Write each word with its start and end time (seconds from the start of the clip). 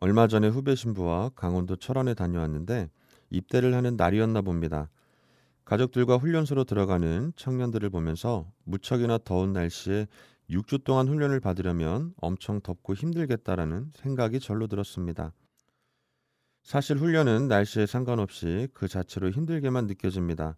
얼마 0.00 0.28
전에 0.28 0.46
후배 0.46 0.76
신부와 0.76 1.30
강원도 1.34 1.74
철원에 1.74 2.14
다녀왔는데 2.14 2.88
입대를 3.30 3.74
하는 3.74 3.96
날이었나 3.96 4.42
봅니다. 4.42 4.88
가족들과 5.64 6.16
훈련소로 6.16 6.64
들어가는 6.64 7.32
청년들을 7.34 7.90
보면서 7.90 8.50
무척이나 8.64 9.18
더운 9.18 9.52
날씨에 9.52 10.06
6주 10.50 10.84
동안 10.84 11.08
훈련을 11.08 11.40
받으려면 11.40 12.14
엄청 12.16 12.60
덥고 12.60 12.94
힘들겠다라는 12.94 13.90
생각이 13.94 14.38
절로 14.38 14.68
들었습니다. 14.68 15.32
사실 16.62 16.96
훈련은 16.96 17.48
날씨에 17.48 17.86
상관없이 17.86 18.68
그 18.72 18.86
자체로 18.86 19.30
힘들게만 19.30 19.88
느껴집니다. 19.88 20.56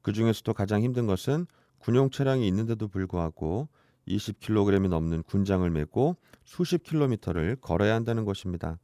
그 0.00 0.12
중에서도 0.12 0.54
가장 0.54 0.82
힘든 0.82 1.06
것은 1.06 1.46
군용 1.78 2.10
차량이 2.10 2.46
있는데도 2.46 2.86
불구하고 2.88 3.68
20kg이 4.16 4.88
넘는 4.88 5.22
군장을 5.24 5.68
메고 5.70 6.16
수십 6.44 6.82
킬로미터를 6.82 7.56
걸어야 7.60 7.94
한다는 7.94 8.24
것입니다. 8.24 8.78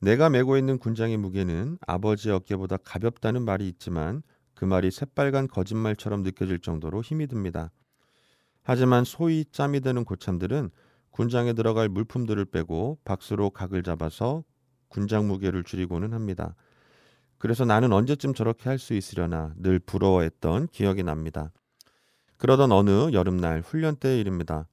내가 0.00 0.30
메고 0.30 0.56
있는 0.56 0.78
군장의 0.78 1.18
무게는 1.18 1.78
아버지의 1.86 2.34
어깨보다 2.36 2.78
가볍다는 2.78 3.44
말이 3.44 3.68
있지만 3.68 4.22
그 4.54 4.64
말이 4.64 4.90
새빨간 4.90 5.48
거짓말처럼 5.48 6.22
느껴질 6.22 6.60
정도로 6.60 7.02
힘이 7.02 7.26
듭니다. 7.26 7.70
하지만 8.62 9.04
소위 9.04 9.44
짬이 9.50 9.80
되는 9.80 10.04
고참들은 10.04 10.70
군장에 11.10 11.52
들어갈 11.54 11.88
물품들을 11.88 12.44
빼고 12.46 12.98
박스로 13.04 13.50
각을 13.50 13.82
잡아서 13.82 14.44
군장 14.88 15.26
무게를 15.28 15.64
줄이고는 15.64 16.12
합니다. 16.12 16.54
그래서 17.38 17.64
나는 17.64 17.92
언제쯤 17.92 18.34
저렇게 18.34 18.68
할 18.68 18.78
수 18.78 18.94
있으려나 18.94 19.54
늘 19.56 19.78
부러워했던 19.78 20.68
기억이 20.68 21.02
납니다. 21.02 21.52
그러던 22.40 22.72
어느 22.72 23.12
여름날 23.12 23.60
훈련 23.60 23.96
때의 23.96 24.18
일입니다. 24.20 24.66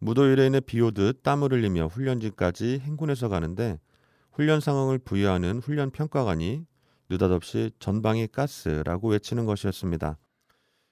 무더위로 0.00 0.42
인해 0.42 0.58
비 0.58 0.80
오듯 0.80 1.22
땀을 1.22 1.52
흘리며 1.52 1.86
훈련지까지 1.86 2.80
행군해서 2.80 3.28
가는데 3.28 3.78
훈련 4.32 4.58
상황을 4.58 4.98
부여하는 4.98 5.60
훈련 5.60 5.92
평가관이 5.92 6.66
느닷없이 7.08 7.70
전방에 7.78 8.26
가스라고 8.26 9.10
외치는 9.10 9.46
것이었습니다. 9.46 10.18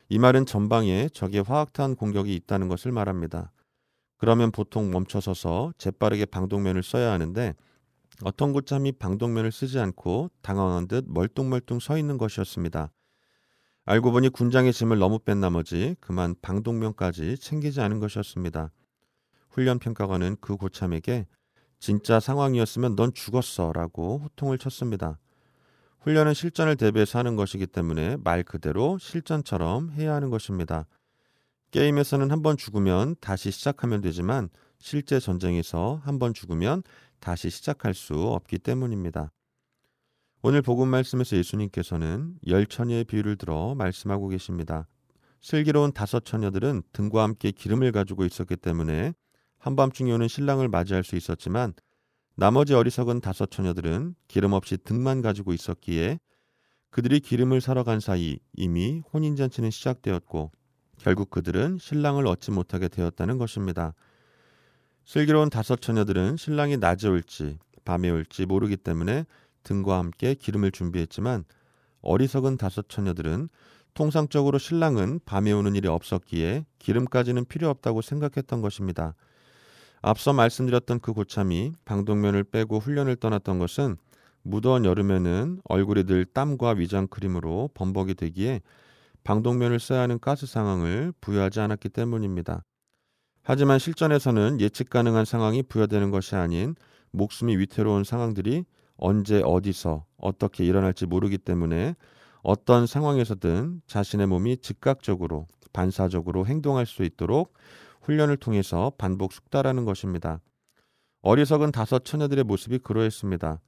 이 0.08 0.18
말은 0.20 0.46
전방에 0.46 1.08
적의 1.08 1.42
화학탄 1.42 1.96
공격이 1.96 2.32
있다는 2.32 2.68
것을 2.68 2.92
말합니다. 2.92 3.50
그러면 4.18 4.52
보통 4.52 4.92
멈춰서서 4.92 5.72
재빠르게 5.78 6.26
방독면을 6.26 6.84
써야 6.84 7.10
하는데 7.10 7.56
어떤 8.22 8.52
고참이 8.52 8.92
방독면을 8.92 9.50
쓰지 9.50 9.80
않고 9.80 10.30
당황한 10.42 10.86
듯 10.86 11.06
멀뚱멀뚱 11.08 11.80
서 11.80 11.98
있는 11.98 12.18
것이었습니다. 12.18 12.92
알고 13.90 14.12
보니 14.12 14.28
군장의 14.28 14.74
짐을 14.74 14.98
너무 14.98 15.18
뺀 15.18 15.40
나머지 15.40 15.96
그만 16.00 16.34
방독면까지 16.42 17.38
챙기지 17.38 17.80
않은 17.80 18.00
것이었습니다. 18.00 18.70
훈련 19.48 19.78
평가관은 19.78 20.36
그 20.42 20.56
고참에게 20.56 21.26
진짜 21.78 22.20
상황이었으면 22.20 22.96
넌 22.96 23.14
죽었어 23.14 23.72
라고 23.72 24.18
호통을 24.18 24.58
쳤습니다. 24.58 25.18
훈련은 26.00 26.34
실전을 26.34 26.76
대비해서 26.76 27.18
하는 27.18 27.34
것이기 27.34 27.66
때문에 27.66 28.18
말 28.22 28.42
그대로 28.42 28.98
실전처럼 28.98 29.92
해야 29.92 30.12
하는 30.12 30.28
것입니다. 30.28 30.86
게임에서는 31.70 32.30
한 32.30 32.42
번 32.42 32.58
죽으면 32.58 33.16
다시 33.22 33.50
시작하면 33.50 34.02
되지만 34.02 34.50
실제 34.78 35.18
전쟁에서 35.18 36.02
한 36.04 36.18
번 36.18 36.34
죽으면 36.34 36.82
다시 37.20 37.48
시작할 37.48 37.94
수 37.94 38.12
없기 38.14 38.58
때문입니다. 38.58 39.30
오늘 40.40 40.62
복음 40.62 40.88
말씀에서 40.88 41.36
예수님께서는 41.36 42.36
열 42.46 42.64
처녀의 42.64 43.04
비유를 43.04 43.36
들어 43.36 43.74
말씀하고 43.74 44.28
계십니다. 44.28 44.86
슬기로운 45.40 45.92
다섯 45.92 46.24
처녀들은 46.24 46.82
등과 46.92 47.24
함께 47.24 47.50
기름을 47.50 47.90
가지고 47.90 48.24
있었기 48.24 48.56
때문에 48.56 49.14
한밤중에 49.58 50.12
오는 50.12 50.28
신랑을 50.28 50.68
맞이할 50.68 51.02
수 51.02 51.16
있었지만 51.16 51.72
나머지 52.36 52.72
어리석은 52.74 53.20
다섯 53.20 53.50
처녀들은 53.50 54.14
기름 54.28 54.52
없이 54.52 54.76
등만 54.76 55.22
가지고 55.22 55.52
있었기에 55.52 56.20
그들이 56.90 57.18
기름을 57.18 57.60
사러 57.60 57.82
간 57.82 57.98
사이 57.98 58.38
이미 58.54 59.02
혼인잔치는 59.12 59.72
시작되었고 59.72 60.52
결국 60.98 61.30
그들은 61.30 61.78
신랑을 61.80 62.28
얻지 62.28 62.52
못하게 62.52 62.86
되었다는 62.86 63.38
것입니다. 63.38 63.92
슬기로운 65.04 65.50
다섯 65.50 65.80
처녀들은 65.80 66.36
신랑이 66.36 66.76
낮에 66.76 67.08
올지 67.08 67.58
밤에 67.84 68.10
올지 68.10 68.46
모르기 68.46 68.76
때문에 68.76 69.24
등과 69.64 69.98
함께 69.98 70.34
기름을 70.34 70.70
준비했지만 70.72 71.44
어리석은 72.00 72.56
다섯 72.56 72.88
처녀들은 72.88 73.48
통상적으로 73.94 74.58
신랑은 74.58 75.20
밤에 75.24 75.52
오는 75.52 75.74
일이 75.74 75.88
없었기에 75.88 76.66
기름까지는 76.78 77.46
필요 77.46 77.68
없다고 77.68 78.02
생각했던 78.02 78.60
것입니다. 78.60 79.14
앞서 80.00 80.32
말씀드렸던 80.32 81.00
그 81.00 81.12
고참이 81.12 81.72
방독면을 81.84 82.44
빼고 82.44 82.78
훈련을 82.78 83.16
떠났던 83.16 83.58
것은 83.58 83.96
무더운 84.42 84.84
여름에는 84.84 85.60
얼굴이 85.64 86.04
늘 86.04 86.24
땀과 86.24 86.70
위장 86.70 87.06
크림으로 87.08 87.70
범벅이 87.74 88.14
되기에 88.14 88.60
방독면을 89.24 89.80
써야 89.80 90.02
하는 90.02 90.18
가스 90.20 90.46
상황을 90.46 91.12
부여하지 91.20 91.60
않았기 91.60 91.88
때문입니다. 91.88 92.62
하지만 93.42 93.78
실전에서는 93.78 94.60
예측 94.60 94.90
가능한 94.90 95.24
상황이 95.24 95.62
부여되는 95.62 96.10
것이 96.10 96.36
아닌 96.36 96.76
목숨이 97.10 97.56
위태로운 97.56 98.04
상황들이 98.04 98.64
언제 98.98 99.40
어디서 99.42 100.04
어떻게 100.18 100.64
일어날지 100.64 101.06
모르기 101.06 101.38
때문에 101.38 101.94
어떤 102.42 102.86
상황에서든 102.86 103.82
자신의 103.86 104.26
몸이 104.26 104.58
즉각적으로 104.58 105.46
반사적으로 105.72 106.46
행동할 106.46 106.86
수 106.86 107.04
있도록 107.04 107.54
훈련을 108.02 108.36
통해서 108.36 108.92
반복 108.98 109.32
숙달하는 109.32 109.84
것입니다. 109.84 110.40
어리석은 111.22 111.72
다섯 111.72 112.04
처녀들의 112.04 112.44
모습이 112.44 112.78
그러했습니다. 112.78 113.60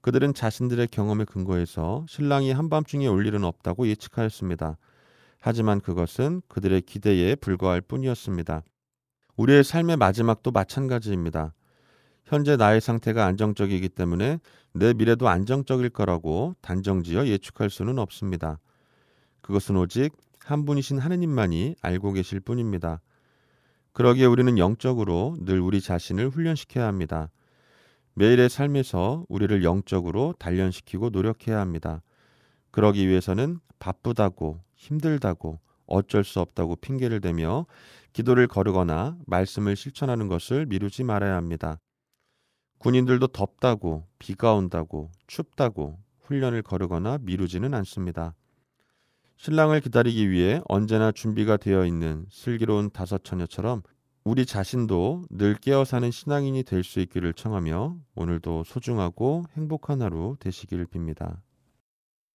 그들은 0.00 0.34
자신들의 0.34 0.88
경험에 0.88 1.24
근거해서 1.24 2.04
신랑이 2.08 2.52
한밤중에 2.52 3.06
올 3.06 3.26
일은 3.26 3.44
없다고 3.44 3.88
예측하였습니다. 3.88 4.78
하지만 5.40 5.80
그것은 5.80 6.42
그들의 6.48 6.82
기대에 6.82 7.34
불과할 7.36 7.80
뿐이었습니다. 7.80 8.62
우리의 9.36 9.64
삶의 9.64 9.96
마지막도 9.96 10.50
마찬가지입니다. 10.50 11.54
현재 12.28 12.56
나의 12.56 12.82
상태가 12.82 13.24
안정적이기 13.24 13.88
때문에 13.88 14.38
내 14.74 14.92
미래도 14.92 15.28
안정적일 15.28 15.88
거라고 15.88 16.54
단정지어 16.60 17.26
예측할 17.26 17.70
수는 17.70 17.98
없습니다. 17.98 18.58
그것은 19.40 19.78
오직 19.78 20.14
한 20.44 20.66
분이신 20.66 20.98
하느님만이 20.98 21.76
알고 21.80 22.12
계실 22.12 22.40
뿐입니다. 22.40 23.00
그러기에 23.94 24.26
우리는 24.26 24.58
영적으로 24.58 25.38
늘 25.40 25.58
우리 25.58 25.80
자신을 25.80 26.28
훈련시켜야 26.28 26.86
합니다. 26.86 27.30
매일의 28.12 28.50
삶에서 28.50 29.24
우리를 29.30 29.64
영적으로 29.64 30.34
단련시키고 30.38 31.08
노력해야 31.08 31.58
합니다. 31.58 32.02
그러기 32.70 33.08
위해서는 33.08 33.58
바쁘다고 33.78 34.60
힘들다고 34.76 35.60
어쩔 35.86 36.24
수 36.24 36.40
없다고 36.40 36.76
핑계를 36.76 37.22
대며 37.22 37.64
기도를 38.12 38.48
거르거나 38.48 39.16
말씀을 39.24 39.76
실천하는 39.76 40.28
것을 40.28 40.66
미루지 40.66 41.04
말아야 41.04 41.34
합니다. 41.34 41.78
군인들도 42.78 43.28
덥다고 43.28 44.06
비가 44.18 44.54
온다고 44.54 45.10
춥다고 45.26 45.98
훈련을 46.22 46.62
거르거나 46.62 47.18
미루지는 47.22 47.74
않습니다. 47.74 48.34
신랑을 49.36 49.80
기다리기 49.80 50.30
위해 50.30 50.60
언제나 50.68 51.12
준비가 51.12 51.56
되어 51.56 51.86
있는 51.86 52.26
슬기로운 52.30 52.90
다섯 52.90 53.22
처녀처럼 53.24 53.82
우리 54.24 54.44
자신도 54.44 55.26
늘 55.30 55.54
깨어 55.54 55.84
사는 55.84 56.10
신앙인이 56.10 56.62
될 56.64 56.84
수 56.84 57.00
있기를 57.00 57.32
청하며 57.34 57.96
오늘도 58.14 58.64
소중하고 58.64 59.44
행복한 59.56 60.02
하루 60.02 60.36
되시기를 60.40 60.86
빕니다. 60.86 61.38